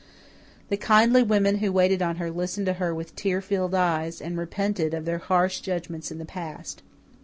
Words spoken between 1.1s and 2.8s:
women who waited on her listened to